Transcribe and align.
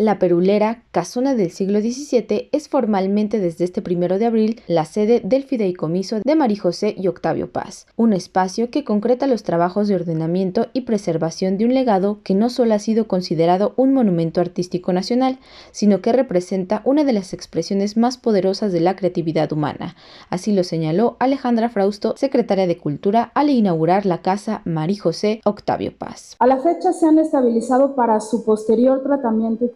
La 0.00 0.18
Perulera, 0.18 0.82
casona 0.92 1.34
del 1.34 1.50
siglo 1.50 1.80
XVII, 1.80 2.48
es 2.52 2.70
formalmente 2.70 3.38
desde 3.38 3.64
este 3.66 3.82
primero 3.82 4.18
de 4.18 4.24
abril 4.24 4.62
la 4.66 4.86
sede 4.86 5.20
del 5.22 5.44
fideicomiso 5.44 6.20
de 6.24 6.36
María 6.36 6.58
José 6.58 6.94
y 6.96 7.06
Octavio 7.06 7.52
Paz, 7.52 7.86
un 7.96 8.14
espacio 8.14 8.70
que 8.70 8.82
concreta 8.82 9.26
los 9.26 9.42
trabajos 9.42 9.88
de 9.88 9.96
ordenamiento 9.96 10.68
y 10.72 10.82
preservación 10.82 11.58
de 11.58 11.66
un 11.66 11.74
legado 11.74 12.20
que 12.24 12.34
no 12.34 12.48
solo 12.48 12.72
ha 12.72 12.78
sido 12.78 13.08
considerado 13.08 13.74
un 13.76 13.92
monumento 13.92 14.40
artístico 14.40 14.94
nacional, 14.94 15.38
sino 15.70 16.00
que 16.00 16.14
representa 16.14 16.80
una 16.86 17.04
de 17.04 17.12
las 17.12 17.34
expresiones 17.34 17.98
más 17.98 18.16
poderosas 18.16 18.72
de 18.72 18.80
la 18.80 18.96
creatividad 18.96 19.52
humana. 19.52 19.96
Así 20.30 20.54
lo 20.54 20.64
señaló 20.64 21.16
Alejandra 21.18 21.68
Frausto, 21.68 22.14
secretaria 22.16 22.66
de 22.66 22.78
Cultura, 22.78 23.32
al 23.34 23.50
inaugurar 23.50 24.06
la 24.06 24.22
casa 24.22 24.62
María 24.64 25.02
José 25.02 25.42
Octavio 25.44 25.92
Paz. 25.94 26.36
A 26.38 26.46
la 26.46 26.56
fecha 26.56 26.94
se 26.94 27.04
han 27.04 27.18
estabilizado 27.18 27.94
para 27.94 28.18
su 28.20 28.46
posterior 28.46 29.02
tratamiento 29.02 29.66
y 29.66 29.68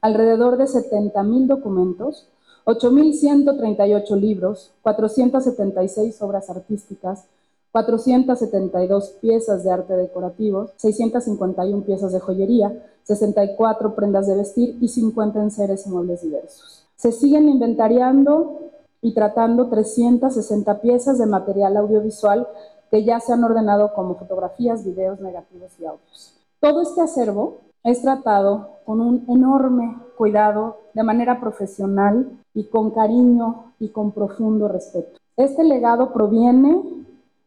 alrededor 0.00 0.56
de 0.56 0.64
70.000 0.64 1.46
documentos, 1.46 2.28
8.138 2.64 4.16
libros, 4.16 4.72
476 4.82 6.20
obras 6.22 6.50
artísticas, 6.50 7.26
472 7.72 9.10
piezas 9.20 9.62
de 9.62 9.70
arte 9.70 9.94
decorativo, 9.94 10.70
651 10.76 11.84
piezas 11.84 12.12
de 12.12 12.20
joyería, 12.20 12.82
64 13.04 13.94
prendas 13.94 14.26
de 14.26 14.36
vestir 14.36 14.78
y 14.80 14.88
50 14.88 15.42
enseres 15.42 15.86
y 15.86 15.90
muebles 15.90 16.22
diversos. 16.22 16.86
Se 16.96 17.12
siguen 17.12 17.48
inventariando 17.48 18.70
y 19.02 19.14
tratando 19.14 19.68
360 19.68 20.80
piezas 20.80 21.18
de 21.18 21.26
material 21.26 21.76
audiovisual 21.76 22.48
que 22.90 23.04
ya 23.04 23.20
se 23.20 23.32
han 23.32 23.44
ordenado 23.44 23.92
como 23.94 24.16
fotografías, 24.16 24.84
videos, 24.84 25.20
negativos 25.20 25.72
y 25.78 25.84
audios. 25.84 26.34
Todo 26.60 26.80
este 26.80 27.02
acervo 27.02 27.60
es 27.86 28.02
tratado 28.02 28.80
con 28.84 29.00
un 29.00 29.24
enorme 29.28 29.96
cuidado, 30.16 30.80
de 30.92 31.04
manera 31.04 31.40
profesional 31.40 32.28
y 32.52 32.64
con 32.64 32.90
cariño 32.90 33.72
y 33.78 33.90
con 33.90 34.12
profundo 34.12 34.66
respeto. 34.66 35.20
Este 35.36 35.62
legado 35.62 36.12
proviene 36.12 36.82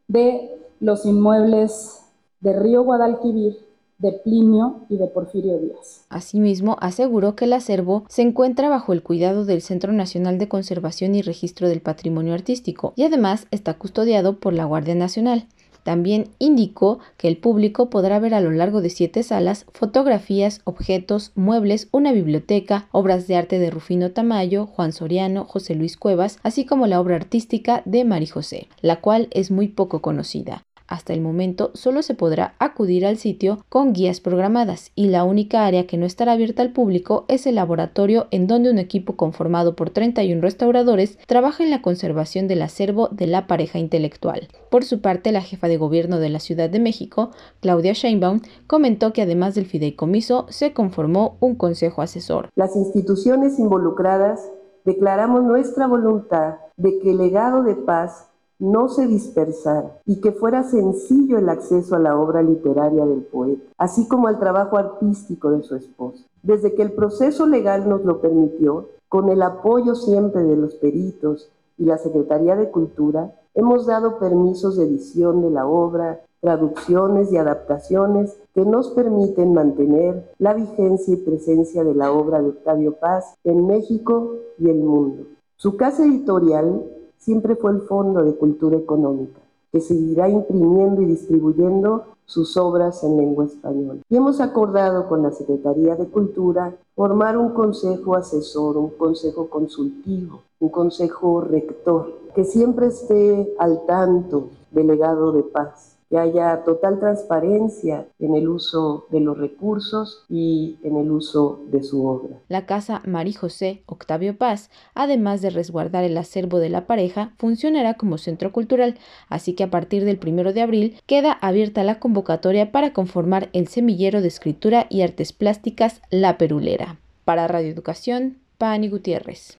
de 0.08 0.58
los 0.80 1.04
inmuebles 1.04 2.00
de 2.40 2.58
Río 2.58 2.84
Guadalquivir, 2.84 3.58
de 3.98 4.12
Plinio 4.12 4.86
y 4.88 4.96
de 4.96 5.08
Porfirio 5.08 5.58
Díaz. 5.58 6.06
Asimismo, 6.08 6.78
aseguró 6.80 7.36
que 7.36 7.44
el 7.44 7.52
acervo 7.52 8.04
se 8.08 8.22
encuentra 8.22 8.70
bajo 8.70 8.94
el 8.94 9.02
cuidado 9.02 9.44
del 9.44 9.60
Centro 9.60 9.92
Nacional 9.92 10.38
de 10.38 10.48
Conservación 10.48 11.14
y 11.14 11.20
Registro 11.20 11.68
del 11.68 11.82
Patrimonio 11.82 12.32
Artístico 12.32 12.94
y 12.96 13.02
además 13.02 13.46
está 13.50 13.74
custodiado 13.74 14.38
por 14.38 14.54
la 14.54 14.64
Guardia 14.64 14.94
Nacional. 14.94 15.46
También 15.82 16.28
indicó 16.38 16.98
que 17.16 17.28
el 17.28 17.36
público 17.36 17.90
podrá 17.90 18.18
ver 18.18 18.34
a 18.34 18.40
lo 18.40 18.50
largo 18.50 18.80
de 18.80 18.90
siete 18.90 19.22
salas 19.22 19.66
fotografías, 19.72 20.60
objetos, 20.64 21.32
muebles, 21.34 21.88
una 21.92 22.12
biblioteca, 22.12 22.88
obras 22.92 23.26
de 23.26 23.36
arte 23.36 23.58
de 23.58 23.70
Rufino 23.70 24.12
Tamayo, 24.12 24.66
Juan 24.66 24.92
Soriano, 24.92 25.44
José 25.44 25.74
Luis 25.74 25.96
Cuevas, 25.96 26.38
así 26.42 26.64
como 26.64 26.86
la 26.86 27.00
obra 27.00 27.16
artística 27.16 27.82
de 27.84 28.04
Mari 28.04 28.26
José, 28.26 28.68
la 28.80 29.00
cual 29.00 29.28
es 29.30 29.50
muy 29.50 29.68
poco 29.68 30.00
conocida. 30.00 30.64
Hasta 30.90 31.12
el 31.12 31.20
momento 31.20 31.70
solo 31.74 32.02
se 32.02 32.14
podrá 32.14 32.54
acudir 32.58 33.06
al 33.06 33.16
sitio 33.16 33.64
con 33.68 33.92
guías 33.92 34.18
programadas 34.18 34.90
y 34.96 35.06
la 35.06 35.22
única 35.22 35.64
área 35.64 35.86
que 35.86 35.96
no 35.96 36.04
estará 36.04 36.32
abierta 36.32 36.62
al 36.62 36.72
público 36.72 37.26
es 37.28 37.46
el 37.46 37.54
laboratorio 37.54 38.26
en 38.32 38.48
donde 38.48 38.72
un 38.72 38.78
equipo 38.80 39.14
conformado 39.14 39.76
por 39.76 39.90
31 39.90 40.42
restauradores 40.42 41.16
trabaja 41.28 41.62
en 41.62 41.70
la 41.70 41.80
conservación 41.80 42.48
del 42.48 42.62
acervo 42.62 43.06
de 43.12 43.28
la 43.28 43.46
pareja 43.46 43.78
intelectual. 43.78 44.48
Por 44.68 44.84
su 44.84 45.00
parte, 45.00 45.30
la 45.30 45.42
jefa 45.42 45.68
de 45.68 45.76
gobierno 45.76 46.18
de 46.18 46.28
la 46.28 46.40
Ciudad 46.40 46.68
de 46.68 46.80
México, 46.80 47.30
Claudia 47.60 47.92
Sheinbaum, 47.92 48.40
comentó 48.66 49.12
que 49.12 49.22
además 49.22 49.54
del 49.54 49.66
fideicomiso 49.66 50.46
se 50.48 50.72
conformó 50.72 51.36
un 51.38 51.54
consejo 51.54 52.02
asesor. 52.02 52.48
Las 52.56 52.74
instituciones 52.74 53.60
involucradas 53.60 54.40
declaramos 54.84 55.44
nuestra 55.44 55.86
voluntad 55.86 56.56
de 56.76 56.98
que 56.98 57.12
el 57.12 57.18
legado 57.18 57.62
de 57.62 57.76
paz 57.76 58.26
no 58.60 58.88
se 58.88 59.06
dispersara 59.06 59.98
y 60.06 60.20
que 60.20 60.32
fuera 60.32 60.62
sencillo 60.62 61.38
el 61.38 61.48
acceso 61.48 61.96
a 61.96 61.98
la 61.98 62.16
obra 62.16 62.42
literaria 62.42 63.04
del 63.06 63.22
poeta, 63.22 63.64
así 63.78 64.06
como 64.06 64.28
al 64.28 64.38
trabajo 64.38 64.76
artístico 64.76 65.50
de 65.50 65.62
su 65.62 65.74
esposa. 65.74 66.24
Desde 66.42 66.74
que 66.74 66.82
el 66.82 66.92
proceso 66.92 67.46
legal 67.46 67.88
nos 67.88 68.04
lo 68.04 68.20
permitió, 68.20 68.88
con 69.08 69.28
el 69.28 69.42
apoyo 69.42 69.96
siempre 69.96 70.44
de 70.44 70.56
los 70.56 70.74
peritos 70.74 71.50
y 71.76 71.84
la 71.84 71.98
Secretaría 71.98 72.54
de 72.54 72.70
Cultura, 72.70 73.34
hemos 73.54 73.86
dado 73.86 74.18
permisos 74.18 74.76
de 74.76 74.84
edición 74.84 75.42
de 75.42 75.50
la 75.50 75.66
obra, 75.66 76.20
traducciones 76.40 77.32
y 77.32 77.36
adaptaciones 77.36 78.38
que 78.54 78.64
nos 78.64 78.90
permiten 78.90 79.52
mantener 79.52 80.30
la 80.38 80.54
vigencia 80.54 81.14
y 81.14 81.16
presencia 81.18 81.82
de 81.82 81.94
la 81.94 82.12
obra 82.12 82.40
de 82.40 82.50
Octavio 82.50 82.94
Paz 82.94 83.34
en 83.44 83.66
México 83.66 84.36
y 84.58 84.68
el 84.68 84.78
mundo. 84.78 85.24
Su 85.56 85.76
casa 85.76 86.04
editorial 86.04 86.84
siempre 87.20 87.54
fue 87.54 87.72
el 87.72 87.82
Fondo 87.82 88.24
de 88.24 88.34
Cultura 88.34 88.76
Económica, 88.76 89.40
que 89.70 89.80
seguirá 89.80 90.28
imprimiendo 90.28 91.02
y 91.02 91.04
distribuyendo 91.06 92.04
sus 92.24 92.56
obras 92.56 93.04
en 93.04 93.16
lengua 93.16 93.44
española. 93.44 94.00
Y 94.08 94.16
hemos 94.16 94.40
acordado 94.40 95.08
con 95.08 95.22
la 95.22 95.30
Secretaría 95.30 95.94
de 95.96 96.08
Cultura 96.08 96.74
formar 96.96 97.36
un 97.36 97.50
consejo 97.50 98.16
asesor, 98.16 98.76
un 98.76 98.90
consejo 98.90 99.48
consultivo, 99.48 100.42
un 100.58 100.70
consejo 100.70 101.40
rector, 101.42 102.18
que 102.34 102.44
siempre 102.44 102.86
esté 102.86 103.54
al 103.58 103.84
tanto 103.86 104.48
del 104.70 104.88
legado 104.88 105.32
de 105.32 105.42
paz 105.42 105.99
que 106.10 106.18
haya 106.18 106.64
total 106.64 106.98
transparencia 106.98 108.08
en 108.18 108.34
el 108.34 108.48
uso 108.48 109.06
de 109.10 109.20
los 109.20 109.38
recursos 109.38 110.24
y 110.28 110.76
en 110.82 110.96
el 110.96 111.10
uso 111.10 111.62
de 111.70 111.84
su 111.84 112.06
obra. 112.06 112.36
La 112.48 112.66
Casa 112.66 113.00
María 113.06 113.38
José 113.38 113.84
Octavio 113.86 114.36
Paz, 114.36 114.70
además 114.94 115.40
de 115.40 115.50
resguardar 115.50 116.02
el 116.02 116.18
acervo 116.18 116.58
de 116.58 116.68
la 116.68 116.86
pareja, 116.86 117.32
funcionará 117.38 117.94
como 117.94 118.18
centro 118.18 118.52
cultural, 118.52 118.98
así 119.28 119.54
que 119.54 119.62
a 119.62 119.70
partir 119.70 120.04
del 120.04 120.18
primero 120.18 120.52
de 120.52 120.62
abril 120.62 120.96
queda 121.06 121.32
abierta 121.32 121.84
la 121.84 122.00
convocatoria 122.00 122.72
para 122.72 122.92
conformar 122.92 123.48
el 123.52 123.68
semillero 123.68 124.20
de 124.20 124.28
escritura 124.28 124.86
y 124.90 125.02
artes 125.02 125.32
plásticas 125.32 126.02
La 126.10 126.38
Perulera. 126.38 126.98
Para 127.24 127.46
Radio 127.46 127.70
Educación, 127.70 128.38
Pani 128.58 128.88
Gutiérrez. 128.88 129.58